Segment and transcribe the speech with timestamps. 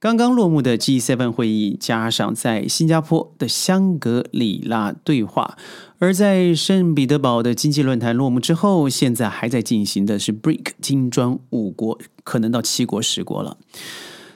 [0.00, 5.58] 刚刚落幕的 G7 会议，加上在新加坡的香格里拉对话，
[5.98, 13.58] 而在圣彼得堡的经济论坛落幕之后，现在还在进行的是 BRIC 金砖五国，可能到七国十国了。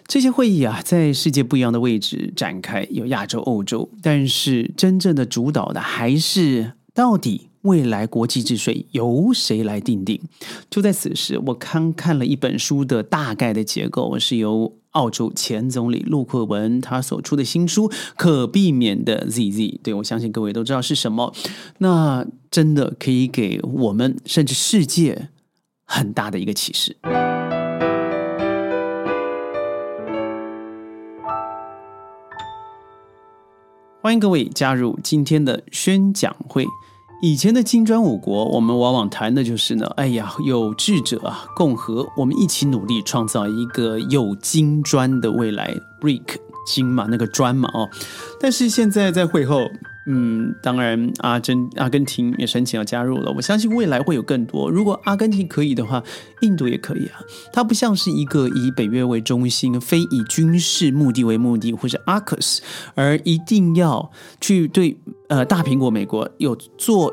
[0.06, 10.21] 这些会议啊，在世界不一样的位置展开，有亚洲、欧洲，但是真正的主导的还是到底未来国际秩序由谁来定定？
[10.69, 19.53] 就在此时，我刚看了一本书的大概的结构，是由澳洲前总理陆克文他所出的新书《可避免的 ZZ》。
[19.83, 21.34] 对我相信各位都知道是什么，
[21.79, 25.30] 那真的可以给我们甚至世界
[25.84, 26.97] 很大的一个启示。
[34.01, 36.65] 欢迎各位加入今天的宣讲会。
[37.24, 45.74] 以前的金砖五国，我们往往谈的就是呢，哎呀，有志者啊，共和，我们一起努力创造一个有金砖的未来。
[46.02, 47.88] Brick 金嘛，那个砖嘛，哦。
[48.38, 49.70] 但是现在在会后。
[50.06, 53.33] 嗯，当然，阿珍、阿根廷也申请要加入了。
[53.34, 54.70] 我相信未来会有更多。
[54.70, 56.03] 如果阿根廷可以的话，
[56.42, 57.20] 印度也可以啊。
[57.55, 62.61] 它不像是一个以北约为中心、非以军事目的为目的，或者阿克斯，
[62.94, 64.11] 而一定要
[64.42, 64.98] 去对
[65.35, 67.13] 呃大苹果美国有做。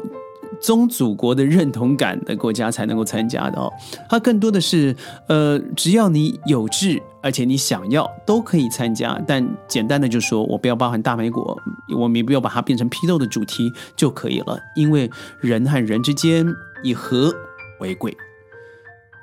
[0.59, 3.71] 宗祖国的认同感的国家才能够参加的哦，
[4.09, 4.95] 它更多的是，
[5.27, 9.19] 呃，只要你有志，而且你想要，都可以参加。
[9.25, 11.57] 但简单的就说，我不要包含大美国，
[11.97, 14.59] 我们也不要把它变成批斗的主题就可以了。
[14.75, 16.45] 因为人和人之间
[16.83, 17.33] 以和
[17.79, 18.15] 为贵。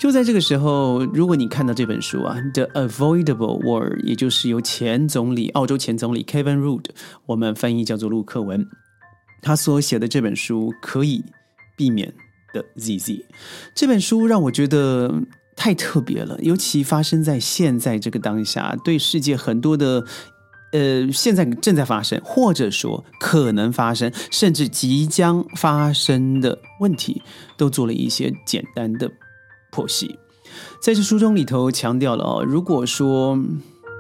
[0.01, 6.87] 就在这个时候，如果你看到这本书啊，《The Avoidable War》，也就是由前总理、澳洲前总理 Kevin Rudd，
[7.27, 8.67] 我们翻译叫做陆克文。
[9.41, 11.25] 他所写的这本书可以
[11.77, 12.13] 避免
[12.53, 13.25] 的 ZZ，
[13.75, 15.23] 这本书让我觉得
[15.57, 20.05] 太特别了，尤其发生在现在这个当下，对世界很多的
[20.73, 27.23] 呃现在正在发生，或者说可能发生，甚至即将发生的问题，
[27.57, 29.11] 都做了一些简单的
[29.71, 30.19] 剖析。
[30.83, 33.39] 在这书中里头强调了哦，如果说。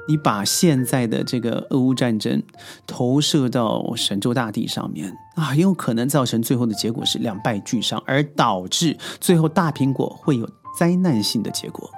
[0.09, 2.43] 你把现在的这个俄乌战争
[2.87, 10.49] 投射到神州大地上面啊，很有可能造成最后的结果是两败俱伤，而导致最后大苹果会有
[10.79, 11.89] 灾难性的结果。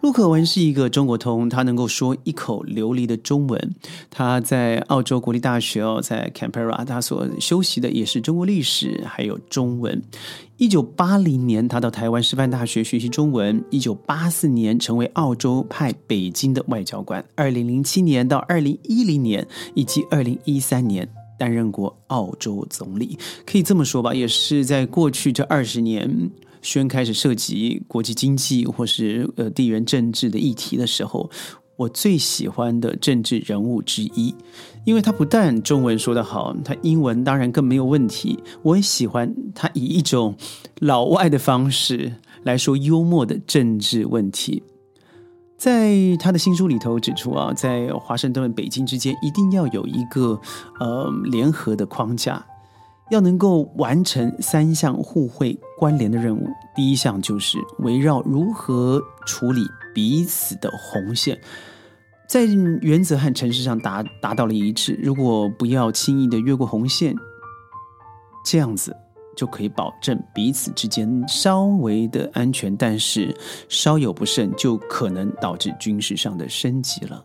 [0.00, 3.74] 陆可文是一个中国通，他能够说一口流利的中文。
[4.08, 10.00] 他在澳洲国立大学哦，在堪培拉他所修习的也是中国历史，还有中文。
[10.56, 13.64] 一九八零年，他到台湾师范大学学习中文。
[13.70, 17.24] 一九八四年，成为澳洲派北京的外交官。
[17.34, 19.44] 二零零七年到二零一零年，
[19.74, 23.18] 以及二零一三年，担任过澳洲总理。
[23.44, 26.30] 可以这么说吧，也是在过去这二十年。
[26.68, 31.30] 宣开始涉及国际经济或是呃地缘政治的议题的时候，
[31.76, 34.34] 我最喜欢的政治人物之一，
[34.84, 38.38] 因为他不但中文说得好，他英文当然更没有问题。
[38.62, 40.36] 我也喜欢他以一种
[40.80, 44.62] 老外的方式来说幽默的政治问题。
[45.56, 50.38] 在他的新书里头指出啊，在华盛顿、北京之间一定要有一个
[50.78, 52.44] 呃联合的框架。
[53.10, 59.62] 要能够完成三项互惠关联的任务，第一项就是围绕如何处理
[59.94, 61.40] 彼此的红线，
[62.28, 62.44] 在
[62.82, 64.98] 原则和程式上达达到了一致。
[65.02, 67.14] 如果不要轻易的越过红线，
[68.44, 68.94] 这样子
[69.36, 73.34] 就可以保证彼此之间稍微的安全，但是
[73.68, 77.24] 稍有不慎，就可能导致军事上的升级了。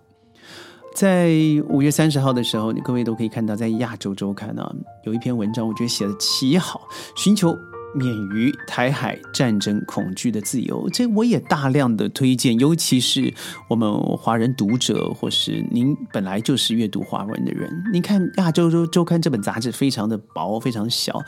[0.95, 1.31] 在
[1.69, 7.57] 五月三十号的时候，各位都可以看到，在亚洲周刊呢有一篇文章，我觉得写的奇好，寻求
[7.95, 10.87] 免于台海战争恐惧的自由。
[10.89, 13.33] 这我也大量的推荐，尤其是
[13.67, 17.69] 我们华人读者，或是您本来就是阅读华文的人。
[17.91, 21.19] 您看《亚洲周周刊》这本杂志非常的薄，非常小，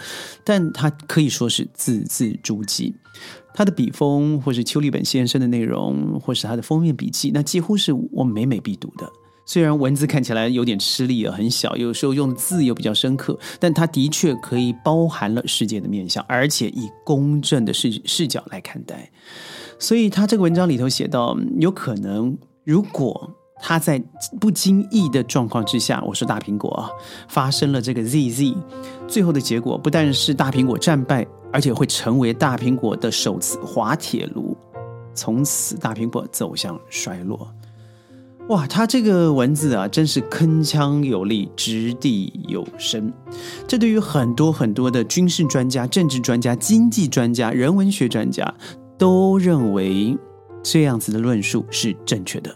[0.43, 2.93] 但它可以说是字字珠玑。
[3.53, 9.09] 它的笔锋，或是邱立本先生的内容，或是他的封面笔记，那几乎是我每每必读的。
[9.45, 19.11] 虽然文字看起来有点吃力啊，很小，有时候用的字又比较深刻，但它的确可以包含了世界的面相，而且以公正的视视角来看待。
[19.77, 23.29] 所以他这个文章里头写到，有可能如果
[23.61, 24.01] 他在
[24.39, 26.89] 不经意的状况之下，我说大苹果啊，
[27.27, 28.55] 发生了这个 ZZ，
[29.07, 34.57] 最后的结果不但是大苹果战败，而且会成为大苹果的首次滑铁卢，
[35.13, 37.47] 从此大苹果走向衰落。
[38.49, 43.11] 哇，他这个文字啊，真是铿锵有力，掷地有声。
[43.67, 48.53] 这对于很多很多的军事专家、政治专家、经济专家、人文学专家
[48.99, 50.15] 都认为
[50.61, 52.55] 这样子的论述是正确的。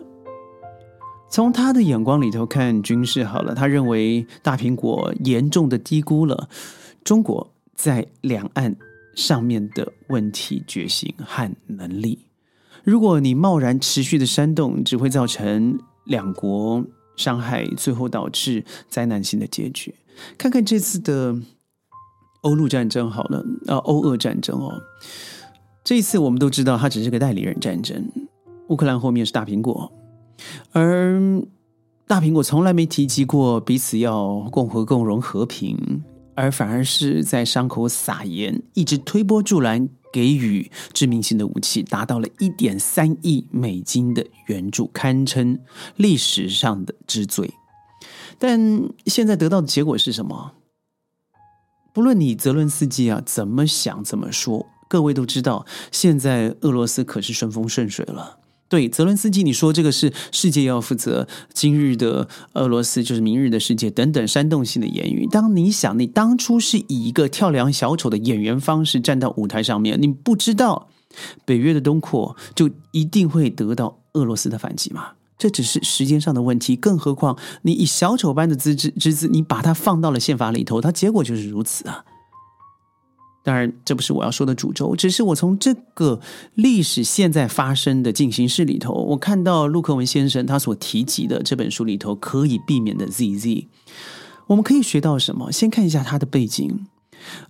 [1.28, 6.48] 从他的眼光里头看军事好了，他认为大苹果严重的低估了
[7.04, 8.76] 中国在两岸
[9.16, 12.29] 上面的问题决心和能力。
[12.84, 16.84] 如果你贸然持续的煽动，只会造成两国
[17.16, 19.94] 伤害，最后导致灾难性的结局。
[20.38, 21.36] 看看这次的
[22.42, 24.82] 欧陆战争好了，啊，欧俄战争哦，
[25.84, 28.10] 这一次我们都知道，它只是个代理人战争。
[28.70, 29.92] 乌克兰后面是大苹果。
[30.72, 31.20] 而
[32.08, 36.04] 大苹果从来没提及过彼此要共和共荣和平，
[36.34, 45.60] 而反而是在伤口撒盐，一直推波助澜，给予致命性的武器，达到了一点三亿美金的援助，堪称
[45.96, 47.54] 历史上的之最。
[48.38, 50.54] 但现在得到的结果是什么？
[51.94, 58.40] 不论你泽伦斯基啊怎么想怎么说，各位都知道，现在俄罗斯可是顺风顺水了。
[58.70, 65.28] 对泽伦斯基，你说这个是世界要负责，今日的俄罗斯就是明日的世界等等煽动性的言语。
[65.30, 70.88] 当你想你当初是以一个跳梁小丑的演员方式站到舞台上面，你不知道
[71.44, 75.14] 北约的东扩就一定会得到俄罗斯的反击吗？
[75.40, 76.76] 这只是时间上的问题。
[76.76, 82.06] 更何况你以小丑般的资质之资，你把它放到了宪法里头，它结果就是如此啊。
[83.50, 86.22] 当然，这不是我要说的主轴，只是我从这个
[86.54, 93.66] 历史现在发生的进行式里头，我看到陆克文先生他所提及的这本书里头可以避免的 ZZ，
[94.46, 95.52] 我们可以学到什么？
[95.52, 96.86] 先看一下他的背景。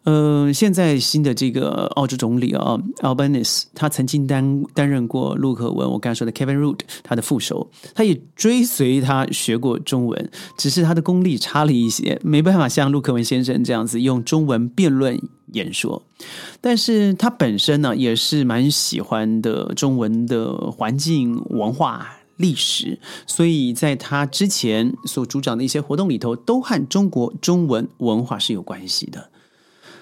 [0.04, 15.20] 呃，现在新的这个澳洲总理啊，Albanese，他曾经担担任过陆克文，我刚才说的 Kevin Root 他的副手，他也追随他学过中文，只是他的功力差了一些，没办法像陆克文先生这样子用中文辩论
[15.54, 16.02] 演说。
[16.62, 22.06] 但是他本身呢，也是蛮喜欢的中文的环境、文化、
[22.38, 29.29] 历史，所以在他之前所主掌的一些活动里头，都和中国中文文化是有关系的。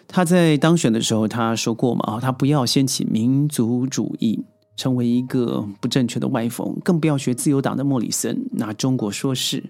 [0.08, 4.44] 他在当选的时候，他说过嘛啊，他不要掀起民族主义，
[4.76, 9.64] 成为一个不正确的歪风，更不要学自由党的莫里森拿中国说事。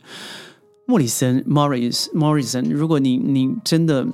[0.85, 4.07] 莫里森 （Morris Morrison），如果你你真的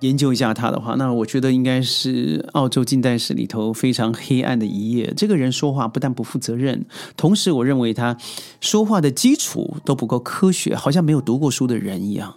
[0.00, 5.12] 研究一下他的话，那我觉得应该是澳洲近代史里头非常黑暗的一页。
[5.16, 8.16] 这个人说话不但不负责任，同时我认为他
[8.60, 12.36] 说话的基础都不够科学，好像没有读过书的人一样。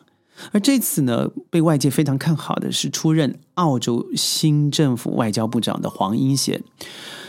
[0.51, 6.63] 而这次呢，被外界非常看好的是出任澳洲新政府外交部长的黄英贤。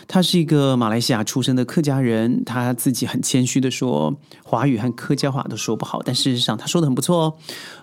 [0.06, 7.34] 他是一个马来西亚出生的客家人，他自己很谦虚的说，华语和客家话都说不好，但事实上他说的很不错哦。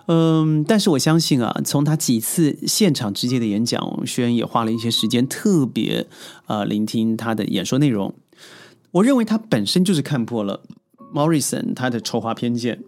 [0.06, 6.08] 嗯，但是我相信啊，从他几次现场直接的演讲，学员也花了一些时间特别
[6.46, 8.12] 呃聆听他的演说内容。
[8.90, 10.62] 我认为他本身就是看破了
[11.14, 12.82] Morrison 他的丑化偏见。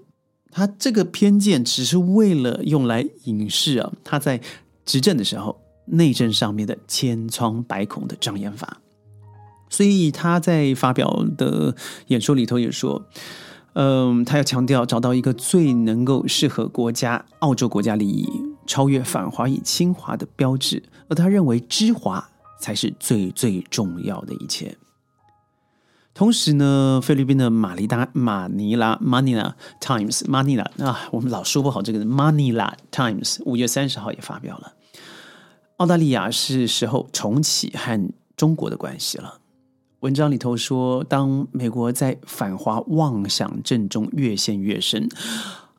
[0.51, 4.41] 他这个偏见只是为了用来隐饰啊，他在
[4.85, 8.79] 执政的时候内政上面的千疮百孔的障眼法。
[9.71, 13.05] 所以他在发表的演说里头也说，
[13.75, 18.27] 嗯，他要强调找到一个最能够适合国家澳洲国家利益、
[18.67, 22.27] 超越反华与侵华的标志，而他认为知华
[22.59, 24.75] 才是最最重要的一切。
[26.19, 34.73] 同时呢，菲律宾的马尼达马尼拉 Manila Times Manila 啊，我们老说不好这个 Manila Times 五月三十号也发表了，
[35.77, 39.39] 澳大利亚是时候重启和中国的关系了。
[40.01, 45.09] 文章里头说，当美国在反华妄想症中越陷越深，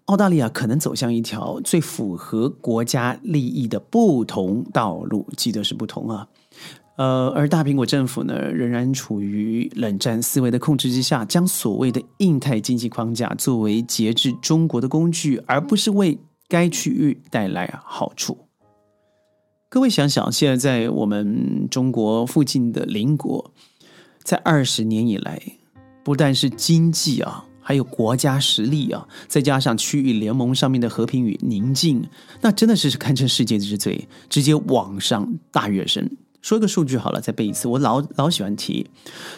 [0.06, 5.28] 澳大利亚可能走向一条最符合国家利益的不同道路。
[5.36, 6.30] 记得是不同啊。
[7.00, 18.38] 呃，而大苹果政府呢，仍然处于冷战思维的控制之下，将所谓的印太经济框架作为节制中国的工具，而不是为该区域带来好处。
[19.70, 23.54] 各位想想，现在在我们中国附近的邻国，
[24.24, 25.42] 在二十年以来，
[26.04, 32.04] 不但是经济啊，还有国家实力啊，再加上区域联盟上面的和平与宁静，
[32.42, 36.06] 那真的是堪称世界之最，直接往上大跃升。
[36.42, 37.68] 说一个数据好了，再背一次。
[37.68, 38.90] 我老老喜欢提，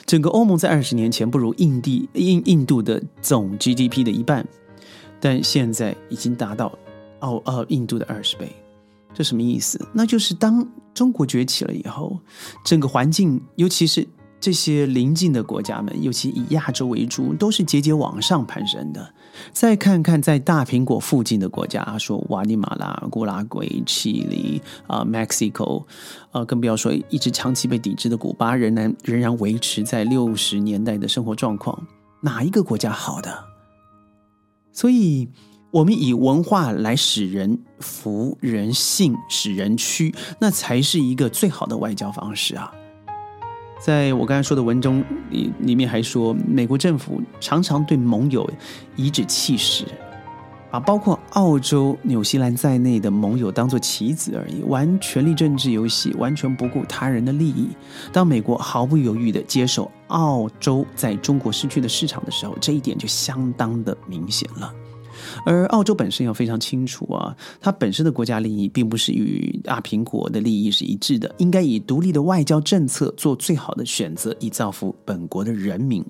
[0.05, 4.47] 整个欧盟在二十年前不如印地印印度的总 GDP 的一半，
[5.19, 6.77] 但现在已经达到
[7.19, 8.51] 澳呃印度的二十倍。
[9.13, 9.79] 这什么意思？
[9.93, 12.19] 那就是当中国崛起了以后，
[12.63, 14.07] 整个环境，尤其是。
[14.43, 19.13] 这些邻近的国家们，尤其以亚洲为主，都是节节往上攀升的。
[19.51, 25.85] 再看看在大苹果附近的国家，说瓦尼马拉、古拉圭、智利啊、Mexico，
[26.31, 31.87] 啊，更不要说一直长期被抵制的古巴，仍然仍然维持在六十年代的生活状况。
[32.21, 33.45] 哪一个国家好的？
[34.71, 35.27] 所以，
[35.71, 42.71] 我们以文化来使人服人信，使人屈，那才是一个最好的外交方式啊！
[43.83, 48.47] 在我刚才说的文中里，里面还说，美国政府常常对盟友
[48.95, 49.85] 颐指气使。
[50.69, 57.67] 把包括澳洲、纽西兰在内的盟友当作棋子而已，玩权力政治游戏，完全不顾他人的利益。
[58.13, 64.73] 当美国毫不犹豫的接受澳洲在中国失去的市场的时候，这一点就相当的明显了。
[65.45, 76.03] 而澳洲本身要非常清楚啊，它本身的国家利益并不是与大苹果的利益是一致的，应该以独立的外交政策做最好的选择，以造福本国的人民。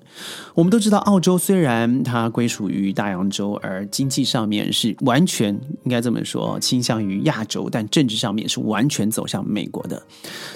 [0.54, 10.02] 我们都知道，澳洲虽然它归属于大洋洲，而经济上面是完全应该这么说倾向于亚洲，但政治上面是完全走向美国的。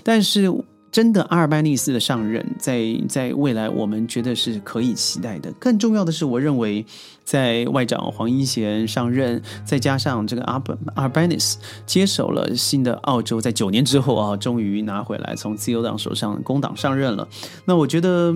[0.03, 0.53] 但是。
[0.97, 5.53] 真的，阿尔班尼斯的上任，在在未来，我们觉得是可以期待的。
[5.61, 6.87] 更重要的是，我认为，
[7.23, 17.29] 在外长黄英贤上任，再加上这个阿本阿尔班尼斯接手了新的澳洲，在九年之后啊，终于拿回来，从自由党手上工党上任了。
[17.67, 18.35] 那我觉得。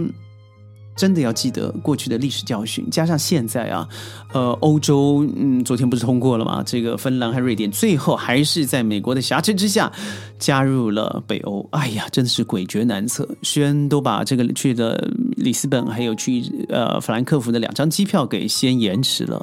[1.01, 3.89] 真的要记得过去的历史教训，加上现在啊，
[4.35, 6.63] 呃，欧洲，嗯，昨天不是通过了吗？
[6.67, 9.91] 这个芬兰和瑞典最后还是在美国的挟持之下
[10.39, 11.67] 加入了北欧。
[11.73, 13.27] 哎呀，真的是诡谲难测。
[13.41, 19.43] 轩都把这个去的里斯本还有去呃法兰克福的两张机票给先延迟了，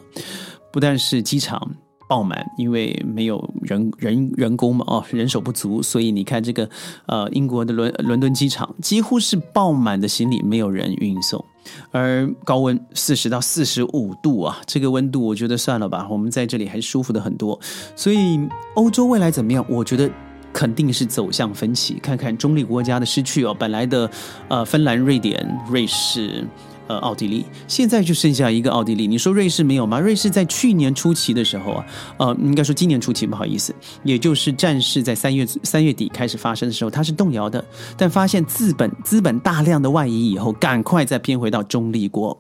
[0.72, 1.68] 不但是机场。
[2.08, 6.70] 爆满，因为没有人人人工嘛，哦，人手不足，所以你看这个，
[7.06, 11.44] 呃，英国的伦伦敦机场几乎是爆满的行李，没有人运送，
[11.92, 17.60] 而高温四十到四十五度啊，这个温度我觉得算了吧，我们在这里还舒服的很多，
[17.96, 18.40] 所以
[18.76, 19.66] 欧洲未来怎么样？
[19.70, 20.10] 我觉得
[20.54, 24.10] 肯定是走向分歧，看看中立国家的失去哦，本来的
[24.48, 26.46] 呃，芬兰、瑞典、瑞士。
[26.88, 29.08] 呃，奥地利现在就剩下一个奥地利。
[29.08, 30.00] 你说瑞士没有吗？
[30.00, 31.86] 瑞士在去年初期的时候啊，
[32.18, 37.64] 呃，应该说今年初期，不好意思，也就是战事在三月三月底开始发生的时候，它是动摇的。
[37.98, 42.38] 但发现资本资本大量的外移以后，赶快再偏回到中立国。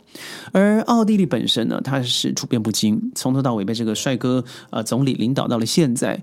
[0.51, 6.21] 而奥地利本身呢，它是处变不惊，从头到尾被这个帅哥呃总理领导到了现在。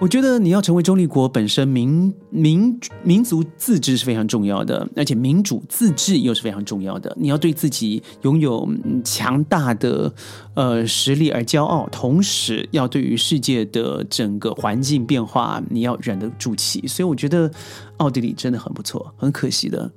[0.00, 7.12] 我觉得你要成为中立国，本身民民民族自治是非常重要的，而且民主自治又是非常重要的。
[7.18, 8.68] 你要对自己拥有
[9.04, 10.14] 强大的
[10.54, 16.86] 呃实力而骄傲，同时要对于世界的整个环境变化，你要忍得住气。
[16.86, 17.50] 所以我觉得
[17.96, 19.90] 奥地利真的很不错，很可惜的，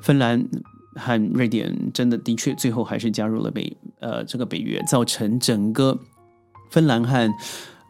[0.00, 0.48] 芬兰
[0.94, 5.98] 和瑞典真的的确最后还是加入了北呃这个北约，造成整个
[6.70, 7.28] 芬兰和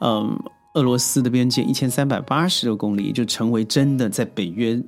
[0.00, 0.34] 嗯。
[0.74, 4.80] 俄罗斯的边界一千三百八十多公里，就成为真的在北约。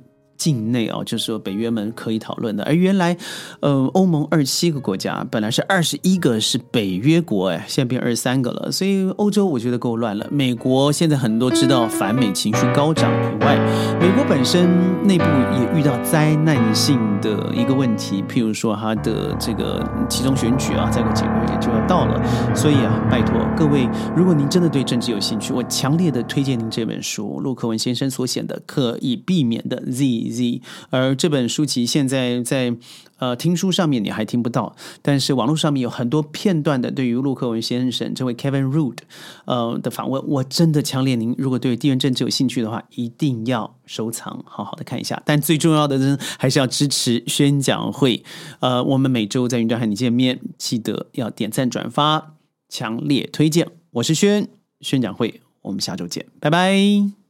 [0.43, 2.65] 境内啊，就是说北约们可以讨论的。
[2.65, 3.15] 而原来，
[3.61, 8.69] 呃，欧盟二十七个国家本来是二十一个是北约国，哎，现在变二十三个了。
[8.69, 10.27] 所以欧洲我觉得够乱了。
[10.29, 13.55] 美国现在很多知道反美情绪高涨以外，
[14.01, 14.67] 美国本身
[15.07, 22.21] 内部也遇到灾难性的一个问题，譬如说它的这个其中选举啊，再过几个月就要到了。
[22.53, 30.03] 所以啊，拜托各位，如果您真的对政治有兴趣，我强烈的推荐您这本书，陆克文先生所写的《可以避免的 Z》。
[30.33, 32.75] Z，而这本书籍现在在
[33.19, 38.97] 呃听书上面你还听不到，但是网络上面有很多片段的对于陆克文先生这位 Kevin Root
[39.45, 45.21] 呃的访问，我真的强烈您如果对地缘政治有兴趣的话，一定要收藏，好好的看一下。
[45.25, 48.23] 但最重要的呢，还是要支持宣讲会。
[48.59, 52.35] 呃，我们每周在云端和你见面，记得要点赞转发，
[52.67, 53.67] 强烈推荐。
[53.91, 54.47] 我是轩
[54.81, 57.22] 宣讲会，我们下周见，拜拜。